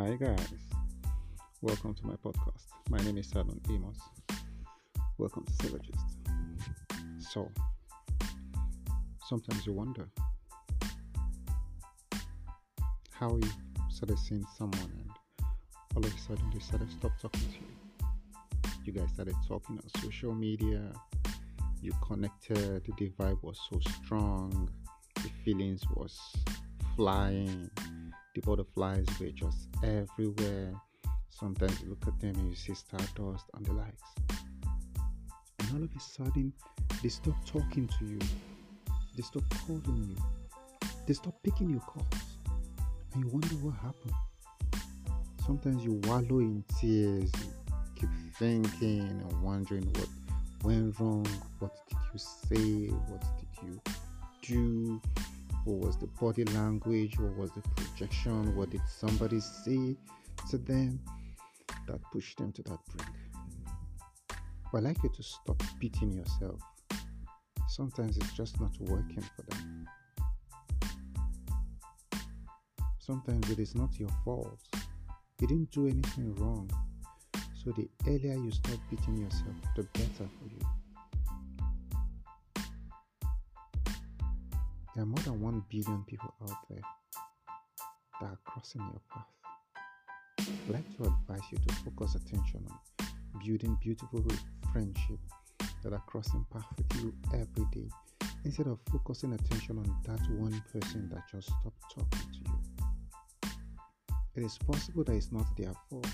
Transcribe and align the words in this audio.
Hi, 0.00 0.16
guys. 0.16 0.48
Welcome 1.60 1.92
to 1.92 2.06
my 2.06 2.14
podcast. 2.14 2.68
My 2.88 2.96
name 3.02 3.18
is 3.18 3.28
Salon 3.28 3.60
Amos. 3.68 3.98
Welcome 5.18 5.44
to 5.44 5.52
Syllogist. 5.52 6.00
So, 7.18 7.52
sometimes 9.28 9.66
you 9.66 9.74
wonder 9.74 10.08
how 13.10 13.36
you 13.36 13.50
started 13.90 14.18
seeing 14.18 14.46
someone 14.56 14.90
and 14.90 15.10
all 15.94 16.02
of 16.02 16.14
a 16.14 16.18
sudden 16.18 16.50
they 16.50 16.60
started 16.60 16.90
stop 16.90 17.12
talking 17.20 17.48
to 17.48 17.56
you. 17.58 18.72
You 18.86 18.92
guys 18.94 19.10
started 19.12 19.36
talking 19.46 19.78
on 19.78 20.00
social 20.00 20.34
media. 20.34 20.94
You 21.82 21.92
connected. 22.02 22.84
The 22.86 23.10
vibe 23.18 23.42
was 23.42 23.60
so 23.70 23.78
strong. 24.02 24.70
The 25.16 25.28
feelings 25.44 25.82
was 25.94 26.18
flying 26.96 27.70
the 28.40 28.46
butterflies 28.46 29.06
were 29.20 29.30
just 29.30 29.68
everywhere. 29.82 30.72
Sometimes 31.28 31.80
you 31.82 31.90
look 31.90 32.06
at 32.06 32.18
them 32.20 32.34
and 32.36 32.50
you 32.50 32.56
see 32.56 32.74
stardust 32.74 33.44
and 33.54 33.66
the 33.66 33.72
likes. 33.72 34.02
And 35.58 35.68
all 35.72 35.82
of 35.84 35.90
a 35.94 36.00
sudden, 36.00 36.52
they 37.02 37.08
stop 37.08 37.34
talking 37.46 37.88
to 37.98 38.04
you. 38.04 38.18
They 39.16 39.22
stop 39.22 39.42
calling 39.66 40.16
you. 40.16 40.88
They 41.06 41.14
stop 41.14 41.34
picking 41.42 41.70
your 41.70 41.80
calls. 41.80 42.06
And 43.14 43.24
you 43.24 43.30
wonder 43.30 43.54
what 43.56 43.74
happened. 43.74 44.14
Sometimes 45.44 45.84
you 45.84 46.00
wallow 46.04 46.40
in 46.40 46.64
tears. 46.80 47.32
You 47.40 47.52
keep 47.96 48.10
thinking 48.38 49.00
and 49.00 49.42
wondering 49.42 49.86
what 49.94 50.08
went 50.62 50.98
wrong. 50.98 51.26
What 51.58 51.76
did 51.88 51.98
you 52.12 52.18
say? 52.18 52.92
What 53.08 53.22
did 53.38 53.68
you 53.68 53.80
do? 54.42 55.00
What 55.64 55.78
was 55.78 55.96
the 55.98 56.06
body 56.06 56.44
language? 56.44 57.18
What 57.18 57.36
was 57.36 57.50
the 57.52 57.60
projection? 57.76 58.56
What 58.56 58.70
did 58.70 58.80
somebody 58.88 59.40
say 59.40 59.96
to 60.50 60.58
them 60.58 61.00
that 61.86 62.00
pushed 62.12 62.38
them 62.38 62.52
to 62.52 62.62
that 62.62 62.78
brink? 62.88 63.16
I'd 64.72 64.82
like 64.84 65.02
you 65.02 65.10
to 65.10 65.22
stop 65.22 65.62
beating 65.78 66.12
yourself. 66.12 66.60
Sometimes 67.68 68.16
it's 68.16 68.32
just 68.32 68.60
not 68.60 68.70
working 68.80 69.22
for 69.36 69.42
them. 69.50 69.86
Sometimes 72.98 73.50
it 73.50 73.58
is 73.58 73.74
not 73.74 73.98
your 73.98 74.10
fault. 74.24 74.60
You 75.40 75.48
didn't 75.48 75.72
do 75.72 75.88
anything 75.88 76.34
wrong. 76.36 76.70
So 77.64 77.72
the 77.72 77.88
earlier 78.06 78.34
you 78.34 78.50
stop 78.50 78.78
beating 78.90 79.18
yourself, 79.18 79.56
the 79.76 79.82
better 79.82 80.28
for 80.38 80.48
you. 80.48 80.69
There 85.00 85.06
are 85.06 85.16
more 85.16 85.24
than 85.24 85.40
1 85.40 85.64
billion 85.70 86.04
people 86.04 86.34
out 86.42 86.58
there 86.68 86.82
that 88.20 88.26
are 88.26 88.38
crossing 88.44 88.82
your 88.82 89.00
path. 89.10 89.24
I'd 90.40 90.74
like 90.74 90.96
to 90.98 91.04
advise 91.04 91.40
you 91.50 91.56
to 91.56 91.74
focus 91.76 92.16
attention 92.16 92.66
on 92.68 93.08
building 93.42 93.78
beautiful 93.82 94.22
friendships 94.74 95.32
that 95.82 95.94
are 95.94 96.02
crossing 96.06 96.44
paths 96.52 96.66
with 96.76 97.00
you 97.00 97.14
every 97.32 97.64
day 97.72 97.88
instead 98.44 98.66
of 98.66 98.78
focusing 98.92 99.32
attention 99.32 99.78
on 99.78 99.96
that 100.04 100.20
one 100.38 100.62
person 100.70 101.08
that 101.08 101.22
just 101.32 101.46
stopped 101.46 101.82
talking 101.94 102.28
to 102.34 102.50
you. 102.50 103.50
It 104.36 104.42
is 104.44 104.58
possible 104.58 105.02
that 105.04 105.14
it's 105.14 105.32
not 105.32 105.46
their 105.56 105.72
fault. 105.88 106.06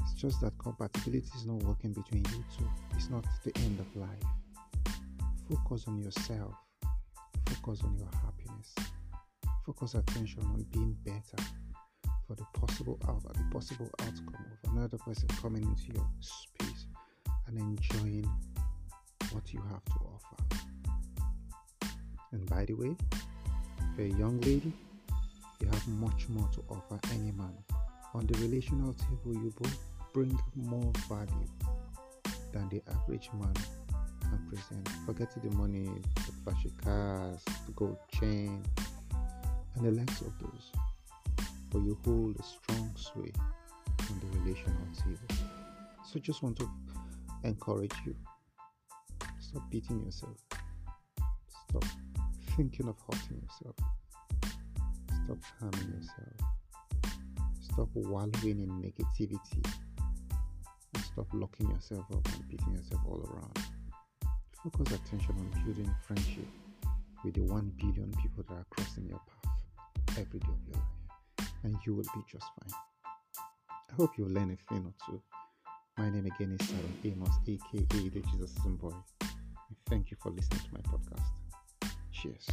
It's 0.00 0.14
just 0.14 0.40
that 0.40 0.58
compatibility 0.58 1.30
is 1.36 1.46
not 1.46 1.62
working 1.62 1.92
between 1.92 2.24
you 2.24 2.44
two. 2.58 2.68
It's 2.96 3.08
not 3.08 3.24
the 3.44 3.56
end 3.58 3.78
of 3.78 3.94
life. 3.94 4.96
Focus 5.48 5.84
on 5.86 6.02
yourself 6.02 6.56
Focus 7.62 7.82
on 7.84 7.94
your 7.98 8.08
happiness. 8.24 8.74
Focus 9.66 9.94
attention 9.94 10.42
on 10.44 10.64
being 10.72 10.96
better 11.04 11.44
for 12.26 12.34
the 12.34 12.44
possible 12.54 12.98
out 13.06 13.22
the 13.22 13.44
possible 13.52 13.90
outcome 14.00 14.46
of 14.64 14.70
another 14.72 14.96
person 14.96 15.28
coming 15.42 15.62
into 15.64 15.92
your 15.92 16.08
space 16.20 16.86
and 17.46 17.58
enjoying 17.58 18.24
what 19.32 19.52
you 19.52 19.60
have 19.70 19.84
to 19.84 19.92
offer. 20.06 20.56
And 22.32 22.48
by 22.48 22.64
the 22.64 22.72
way, 22.72 22.96
for 23.94 24.02
a 24.02 24.08
young 24.08 24.40
lady, 24.40 24.72
you 25.60 25.68
have 25.68 25.86
much 25.88 26.30
more 26.30 26.48
to 26.54 26.64
offer 26.70 26.98
any 27.12 27.32
man. 27.32 27.52
On 28.14 28.26
the 28.26 28.38
relational 28.38 28.94
table, 28.94 29.34
you 29.34 29.52
both 29.60 29.78
bring 30.14 30.38
more 30.54 30.92
value 31.10 31.48
than 32.52 32.70
the 32.70 32.82
average 32.90 33.28
man 33.34 33.52
can 34.30 34.46
present. 34.48 34.88
Forget 35.06 35.30
the 35.42 35.50
money, 35.56 35.90
the 36.14 36.32
flashy 36.44 36.72
cars, 36.82 37.42
the 37.66 37.72
gold 37.72 37.98
chain, 38.18 38.62
and 39.74 39.84
the 39.84 39.90
likes 39.90 40.20
of 40.20 40.32
those. 40.40 40.72
But 41.70 41.80
you 41.80 41.98
hold 42.04 42.36
a 42.38 42.42
strong 42.42 42.92
sway 42.96 43.32
on 44.08 44.20
the 44.20 44.38
relational 44.38 44.86
table. 44.96 45.44
So 46.10 46.18
just 46.20 46.42
want 46.42 46.58
to 46.58 46.70
encourage 47.44 47.94
you. 48.06 48.14
Stop 49.40 49.70
beating 49.70 50.04
yourself. 50.04 50.36
Stop 51.68 51.84
thinking 52.56 52.88
of 52.88 52.96
hurting 53.06 53.42
yourself. 53.42 53.76
Stop 55.24 55.38
harming 55.58 55.92
yourself. 55.94 57.12
Stop 57.60 57.88
wallowing 57.94 58.60
in 58.60 58.70
negativity. 58.82 59.64
And 60.94 61.04
stop 61.04 61.26
locking 61.32 61.70
yourself 61.70 62.04
up 62.12 62.26
and 62.34 62.48
beating 62.48 62.74
yourself 62.74 63.00
all 63.06 63.20
around. 63.32 63.79
Focus 64.62 64.92
attention 64.92 65.34
on 65.38 65.64
building 65.64 65.90
friendship 66.06 66.46
with 67.24 67.32
the 67.32 67.40
1 67.40 67.72
billion 67.78 68.12
people 68.22 68.44
that 68.46 68.54
are 68.54 68.66
crossing 68.68 69.06
your 69.06 69.18
path 69.20 70.18
every 70.18 70.38
day 70.38 70.48
of 70.48 70.68
your 70.68 70.76
life, 70.76 71.48
and 71.62 71.76
you 71.86 71.94
will 71.94 72.04
be 72.14 72.22
just 72.30 72.44
fine. 72.44 72.78
I 73.90 73.94
hope 73.94 74.10
you'll 74.18 74.28
learn 74.28 74.50
a 74.50 74.72
thing 74.72 74.84
or 74.84 74.92
two. 75.06 75.22
My 75.96 76.10
name 76.10 76.26
again 76.26 76.58
is 76.60 76.66
Sharon 76.66 76.94
Amos, 77.04 77.34
aka 77.48 78.10
the 78.10 78.20
Jesus 78.20 78.52
Boy. 78.66 78.92
thank 79.88 80.10
you 80.10 80.18
for 80.20 80.30
listening 80.30 80.60
to 80.60 80.74
my 80.74 80.80
podcast. 80.80 81.24
Cheers. 82.12 82.46